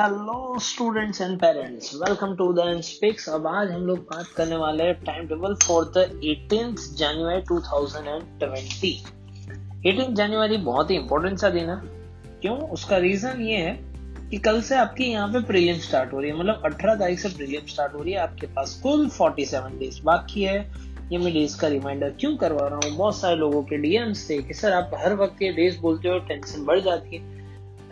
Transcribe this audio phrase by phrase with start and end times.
[0.00, 4.84] Hello students and parents welcome to the speaks अब आज हम लोग बात करने वाले
[4.84, 9.12] हैं time table for the 18th January 2020
[9.86, 11.80] 18 जनवरी बहुत ही इंपॉर्टेंट सा दिन है।
[12.40, 12.58] क्यों?
[12.58, 13.80] उसका रीजन ये है
[14.30, 17.28] कि कल से आपकी यहाँ पे प्रीलियम स्टार्ट हो रही है। मतलब 18 तारीख से
[17.28, 20.72] प्रीलियम स्टार्ट हो रही है। आपके पास कुल 47 डेज़ बाकी है।
[21.12, 22.96] ये मैं डेज़ का रिमाइंडर क्यों करवा रहा हूँ?
[22.96, 26.18] बहुत सारे लोगों के डीएम्स थे कि, सर, आप हर वक्त ये डेज़ बोलते हो
[26.18, 27.22] टेंशन बढ़ जाती है।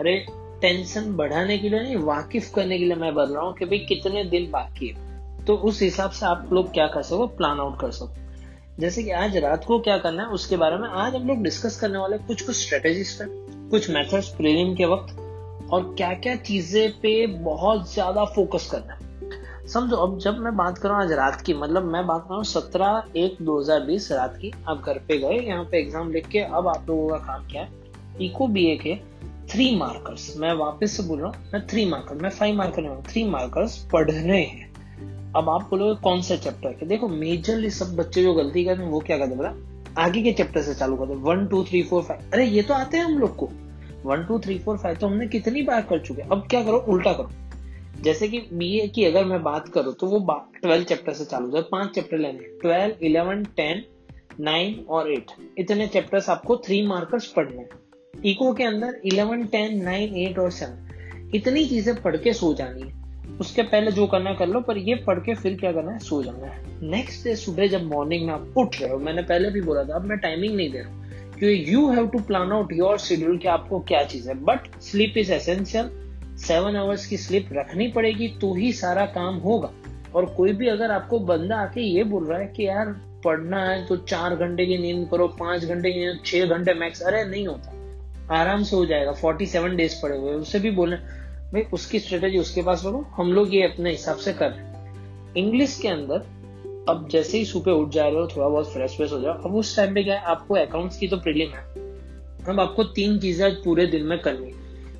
[0.00, 3.64] अरे टेंशन बढ़ाने के लिए नहीं, वाकिफ करने के लिए मैं बता रहा हूँ कि
[3.64, 7.60] भाई कितने दिन बाकी है। तो उस हिसाब से आप लोग क्या कर सको प्लान
[7.60, 8.26] आउट कर सको।
[8.80, 11.80] जैसे कि आज रात को क्या करना है, उसके बारे में आज हम लोग डिस्कस
[11.80, 13.24] करने वाले कुछ कुछ स्ट्रेटेजीज पे,
[13.70, 15.16] कुछ मेथड्स प्रीलिम के वक्त,
[15.72, 20.78] और क्या क्या चीज़ें पे बहुत ज़्यादा फोकस करना है। समझो, अब जब मैं बात
[20.78, 23.58] कर रहा हूँ आज रात की मतलब मैं बात कर रहा हूँ सत्रह एक दो
[23.60, 26.88] हज़ार बीस रात की, आप घर पे गए, यहाँ पे एग्ज़ाम लिख के, अब आप
[26.88, 27.68] लोगों का काम क्या है?
[28.20, 28.94] इको बी ए के
[29.50, 33.02] थ्री मार्कर्स मैं वापस से बोल रहा हूँ, मैं थ्री मार्कर मैं फाइव मार्कर नहीं
[33.02, 34.66] थ्री मार्कर्स पढ़ने हैं।
[35.36, 38.90] अब आप बोलोगे कौन से चैप्टर के देखो मेजरली सब बच्चे जो गलती करते हैं,
[38.90, 42.30] वो क्या करते हैं आगे के चैप्टर से चालू करते one two three four five
[42.32, 43.48] अरे, ये तो आते हैं हम लोग को।
[44.04, 46.78] One two three four five तो हमने कितनी बार कर चुके अब क्या करो?
[46.88, 47.30] उल्टा करो।
[48.02, 50.18] जैसे कि बी ए की अगर मैं बात करूँ तो वो
[50.62, 53.84] ट्वेल्व चैप्टर से चालू होता है। पाँच चैप्टर लेने ट्वेल्व इलेवन टेन
[54.40, 57.68] नाइन और एट इतने चैप्टर्स आपको थ्री मार्कर्स पढ़ने हैं।
[58.24, 60.84] इको के अंदर इलेवन, टेन, नाइन, एट और सेवन।
[61.34, 62.98] इतनी चीज़ें पढ़ के सो जानी है।
[63.40, 65.98] उसके पहले जो करना कर लो, पर ये पढ़ के फिर क्या करना है?
[65.98, 69.50] सो जाना है। नेक्स्ट डे सुबह जब मॉर्निंग में आप उठ रहे हो, मैंने पहले
[69.50, 71.08] भी बोला था, अब मैं टाइमिंग नहीं दे रहा हूँ।
[71.38, 75.14] क्योंकि you have to plan out your schedule कि आपको क्या चीज़ है। But sleep
[75.16, 75.90] is essential
[76.36, 79.72] seven hours की स्लीप रखनी पड़ेगी तो ही सारा काम होगा।
[80.14, 82.86] और कोई भी अगर आपको बंदा आके ये बोल रहा है कि यार,
[83.24, 87.00] पढ़ना है तो चार घंटे की नींद करो, पाँच घंटे की नींद, छह घंटे मैक्स
[87.00, 87.87] अरे नहीं होता।
[88.30, 92.38] आराम से हो जाएगा। फोर्टी सेवन डेज़ पड़े हुए उससे भी बोले भाई, उसकी स्ट्रेटेजी
[92.38, 96.26] उसके पास रखो हम लोग ये अपने हिसाब से कर इंग्लिश के अंदर,
[96.88, 99.54] अब जैसे ही सुबह उठ जा रहे हो, थोड़ा बहुत फ्रेश फ्रेश हो जाओ। अब
[99.54, 101.64] उस टाइम पे क्या है, आपको अकाउंट्स की तो प्रीलिम है।
[102.48, 104.52] अब आपको तीन चीज़ें पूरे दिन में करनी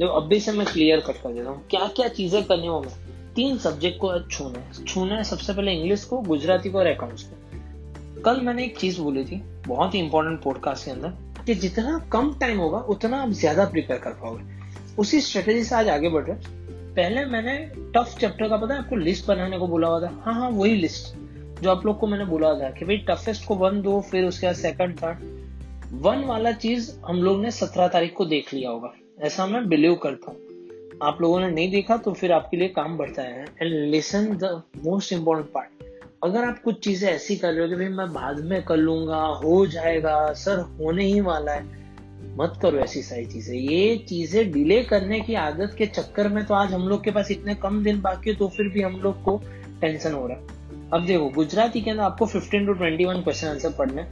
[0.00, 2.94] जो अभी से मैं क्लियर कट कर देता हूँ क्या क्या चीज़ें करनी हो मैं।
[3.34, 7.22] तीन सब्जेक्ट को छूना है। छूना है सबसे पहले इंग्लिश को, गुजराती को और अकाउंट्स
[7.22, 11.98] को। कल मैंने एक चीज़ बोली थी, बहुत ही इंपॉर्टेंट पॉडकास्ट के अंदर। कि जितना
[12.12, 14.58] कम टाइम होगा, उतना आप ज़्यादा प्रिपेयर कर पाओगे।
[14.98, 16.58] उसी स्ट्रेटेजी से आज आगे बढ़ रहे
[16.94, 17.56] पहले मैंने
[17.94, 20.74] टफ चैप्टर का पता है, आपको लिस्ट बनाने को बोला हुआ था। हाँ हाँ वही
[20.76, 21.14] लिस्ट
[21.62, 24.46] जो आप लोग को मैंने बोला था कि भाई टफेस्ट को वन दो, फिर उसके
[24.46, 25.38] बाद सेकंड थर्ड
[26.02, 29.94] वन वाला चीज़ हम लोग ने सत्रह तारीख को देख लिया होगा। ऐसा मैं बिलीव
[29.94, 30.38] करता हूँ।
[31.02, 34.62] आप लोगों ने नहीं देखा तो फिर आपके लिए काम बढ़ता है। And listen the
[34.84, 35.84] most important part
[36.22, 39.16] अगर आप कुछ चीज़ें ऐसी कर रहे हो कि भाई मैं बाद में कर लूँगा,
[39.16, 41.62] हो जाएगा, सर होने ही वाला है,
[42.38, 46.54] मत करो ऐसी सारी चीज़ें। ये चीज़ें डिले करने की आदत के चक्कर में तो
[46.54, 49.22] आज हम लोग के पास इतने कम दिन बाकी है तो फिर भी हम लोग
[49.22, 49.40] को
[49.80, 53.72] टेंशन हो रहा है। अब देखो, गुजराती के अंदर आपको 15 टू 21 क्वेश्चन आंसर
[53.78, 54.06] पढ़ने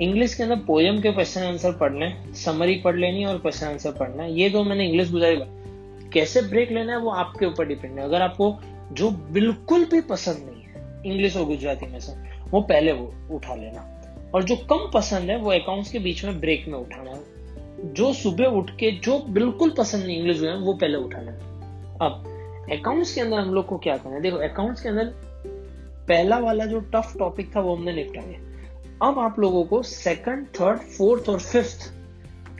[0.00, 4.22] इंग्लिश के अंदर पोयम के क्वेश्चन आंसर पढ़ने समरी पढ़ लेनी और क्वेश्चन आंसर पढ़ना
[4.22, 8.04] है। ये दो मैंने इंग्लिश गुजराती कैसे ब्रेक लेना है वो आपके ऊपर डिपेंड है।
[8.04, 8.56] अगर आपको
[8.92, 10.62] जो बिल्कुल भी पसंद नहीं
[11.06, 12.12] इंग्लिश और गुजराती में से।
[12.50, 13.94] वो पहले वो उठा लेना।
[14.34, 17.20] और जो कम पसंद है, वो अकाउंट्स के बीच में ब्रेक में उठाना
[17.84, 21.38] जो सुबह उठ के जो बिल्कुल पसंद नहीं इंग्लिश है, वो पहले उठा लेना।
[22.02, 22.24] अब
[22.72, 24.22] अकाउंट्स के अंदर हम लोग को क्या करना है?
[24.22, 25.04] देखो अकाउंट्स के अंदर
[26.08, 28.48] पहला वाला जो टफ टॉपिक था, वो हमने निपटा लिया
[29.08, 31.92] अब आप लोगों को सेकंड थर्ड फोर्थ और फिफ्थ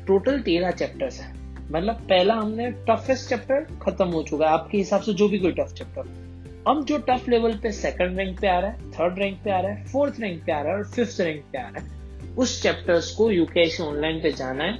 [0.06, 1.32] टोटल तेरह चैप्टर्स है।
[1.72, 5.53] मतलब पहला हमने टफेस्ट चैप्टर खत्म हो चुका है। आपके हिसाब से जो भी कोई
[5.53, 6.28] टफ चैप्टर
[6.68, 9.60] अब जो टफ लेवल पे सेकंड रैंक पे आ रहा है थर्ड रैंक पे आ
[9.60, 12.34] रहा है फोर्थ रैंक पे आ रहा है और फिफ्थ रैंक पे आ रहा है,
[12.36, 14.78] उस चैप्टर्स को यूकेएससी ऑनलाइन पे जाना है,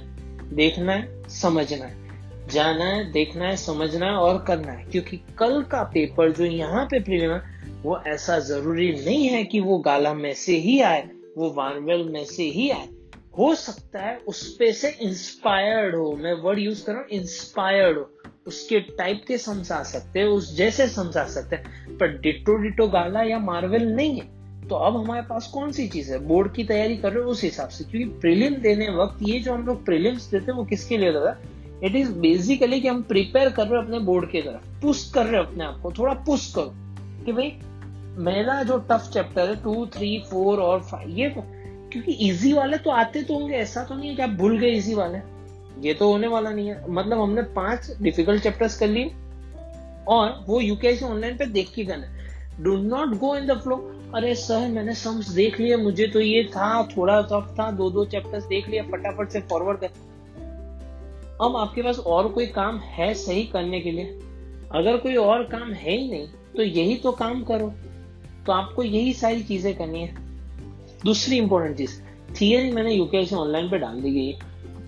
[0.55, 5.61] देखना है, समझना है। जाना है, देखना है, समझना है और करना है, क्योंकि कल
[5.63, 10.13] का पेपर जो यहाँ पे प्रीमियम है वो ऐसा ज़रूरी नहीं है कि वो गाला
[10.13, 12.87] में से ही आए, वो वारवेल में से ही आए।
[13.37, 17.97] हो सकता है उस पे से इंस्पायर्ड हो, मैं वर्ड यूज़ कर रहा हूँ इंस्पायर्ड
[17.97, 18.09] हो।
[18.49, 23.23] उसके टाइप के समझा सकते हैं, उस जैसे समझा सकते हैं। पर डिटो डिटो गाला
[23.23, 24.27] या मार्वल नहीं है
[24.69, 26.17] तो अब हमारे पास कौन सी चीज़ है?
[26.19, 29.53] बोर्ड की तैयारी कर रहे हो उस हिसाब से, क्योंकि प्रीलिम देने वक्त ये जो
[29.53, 33.01] हम लोग प्रीलिम्स देते हैं, वो किसके लिए होता है इट इज़ बेसिकली कि हम
[33.03, 35.91] प्रिपेयर कर रहे हो अपने बोर्ड की तरफ़ पुश कर रहे हो अपने आप को,
[35.91, 36.73] थोड़ा पुश करो,
[37.25, 37.53] कि भाई,
[38.25, 41.29] मेरा जो टफ चैप्टर है टू थ्री फोर और फाइव ये
[41.91, 44.71] क्योंकि इजी वाले तो आते तो होंगे, ऐसा तो नहीं है कि आप भूल गए
[44.71, 45.17] इजी वाले।
[45.79, 49.11] ये तो होने वाला नहीं है। मतलब हमने पाँच डिफ़िकल्ट चैप्टर्स कर लिए
[50.07, 53.75] और वो यूकेएससी ऑनलाइन पे देख के करना do not go in the flow
[54.15, 58.05] अरे सर, मैंने सम्स देख लिया मुझे तो ये था, थोड़ा टफ था दो दो
[58.05, 59.89] चैप्टर्स देख लिया फटाफट से फॉरवर्ड कर।
[61.41, 64.19] अब आपके पास और कोई काम है सही करने के लिए?
[64.71, 67.69] अगर कोई और काम है ही नहीं तो यही तो काम करो।
[68.45, 70.15] तो आपको यही सारी चीज़ें करनी है।
[71.05, 71.99] दूसरी इंपॉर्टेंट चीज़
[72.41, 74.31] थियरी मैंने यूके ऑनलाइन पे डाल दी गई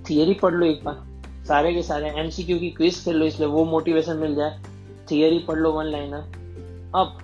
[0.10, 1.10] थियरी पढ़ लो एक बार।
[1.48, 4.60] सारे के सारे एमसीक्यू की क्विज कर लो, इसलिए वो मोटिवेशन मिल जाए।
[5.12, 6.40] थियरी पढ़ लो वन लाइनर
[6.96, 7.18] अब,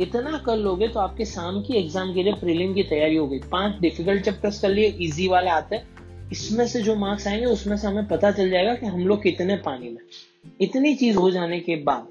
[0.00, 3.38] इतना कर लोगे तो आपके शाम की एग्ज़ाम के लिए प्रीलिम की तैयारी हो गई।
[3.52, 5.96] पाँच डिफ़िकल्ट चैप्टर्स कर लिए इजी वाले आते हैं।
[6.32, 9.56] इसमें से जो मार्क्स आएँगे, उसमें से हमें पता चल जाएगा कि हम लोग कितने
[9.56, 10.00] पानी में
[10.60, 12.06] इतनी चीज़ हो जाने के बाद,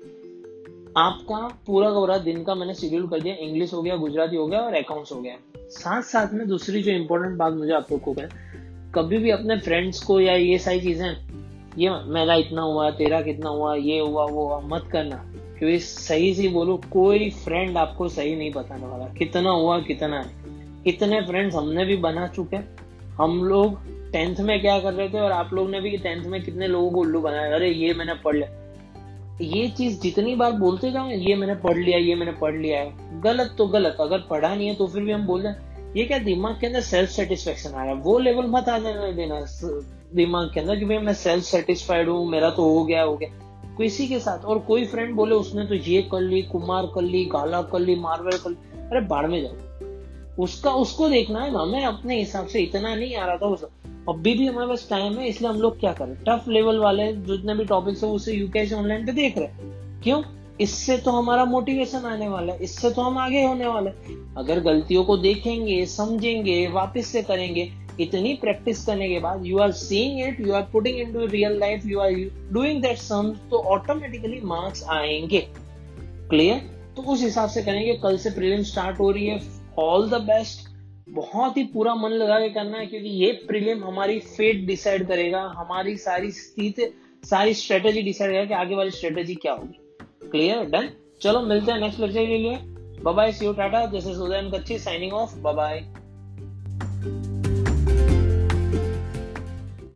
[0.98, 1.38] आपका
[1.68, 4.74] पूरा पूरा दिन का मैंने शेड्यूल कर दिया। इंग्लिश हो गया, गुजराती हो गया और
[4.76, 5.38] अकाउंट्स हो गया।
[5.72, 8.14] साथ साथ में दूसरी जो इम्पोर्टेंट बात मुझे आप लोग को
[8.98, 11.16] कभी भी अपने फ्रेंड्स को या ये सारी चीज़ें,
[11.78, 15.16] ये मेरा इतना हुआ, तेरा कितना हुआ, ये हुआ, वो हुआ, मत करना।
[15.60, 20.48] क्योंकि सही से बोलो, कोई फ्रेंड आपको सही नहीं बताने वाला। कितना हुआ, कितना है
[20.88, 22.58] इतने फ्रेंड्स हमने भी बना चुके
[23.24, 23.80] हम लोग
[24.12, 26.92] टेंथ में क्या कर रहे थे और आप लोग ने भी टेंथ में कितने लोगों
[26.92, 28.74] को उल्लू बनाया। अरे, ये मैंने पढ़ लिया।
[29.42, 33.22] ये चीज़ जितनी बार बोलते जाओ, ये मैंने पढ़ लिया, ये मैंने पढ़ लिया है।
[33.22, 35.54] गलत तो गलत, अगर पढ़ा नहीं है तो फिर भी हम बोल रहे
[35.96, 39.14] ये क्या दिमाग के अंदर सेल्फ सेटिस्फेक्शन आ रहा है वो लेवल मत आ जाने
[39.14, 39.46] देना।
[40.14, 43.30] दिमाग के अंदर कि भाई मैं सेल्फ सेटिस्फाइड हूँ, मेरा तो हो गया हो गया।
[43.78, 47.26] किसी के साथ, और कोई फ्रेंड बोले, उसने तो ये कर ली, कुमार कर ली,
[47.26, 48.56] गाला कर ली, मार्वेल कर ली।
[48.90, 49.54] अरे, बाढ़ में जाओ।
[50.44, 53.64] उसका, उसको देखना है ना। मैं अपने हिसाब से इतना नहीं आ रहा था उस
[54.10, 56.16] अभी भी हमारे पास टाइम है, इसलिए हम लोग क्या करें?
[56.16, 60.24] टफ लेवल वाले, जितने भी टॉपिक्स है, उसे यूके ऑनलाइन पे देख रहे हैं। क्यों?
[60.62, 63.90] इससे तो हमारा मोटिवेशन आने वाला है, इससे तो हम आगे होने वाले
[64.38, 67.70] अगर गलतियों को देखेंगे, समझेंगे, वापस से करेंगे,
[68.00, 71.86] इतनी प्रैक्टिस करने के बाद you are seeing it you are putting into real life
[71.86, 72.14] you are
[72.54, 75.40] doing that some तो ऑटोमेटिकली मार्क्स आएँगे।
[76.30, 76.58] क्लियर
[76.96, 79.42] तो उस हिसाब से करेंगे, कल से प्रीलिम स्टार्ट हो रही है
[79.80, 80.66] ऑल द बेस्ट
[81.10, 85.42] बहुत ही पूरा मन लगा के करना है, क्योंकि ये प्रीलिम हमारी फेट डिसाइड करेगा,
[85.58, 86.94] हमारी सारी स्थिति,
[87.24, 89.80] सारी स्ट्रेटेजी डिसाइड करेगा कि आगे वाली स्ट्रेटेजी क्या होगी।
[90.32, 90.90] क्लियर डन
[91.22, 92.58] चलो मिलते हैं नेक्स्ट लेक्चर के लिए।
[93.04, 95.80] Bye see you ta-ta this is Udayan Kachchi signing off bye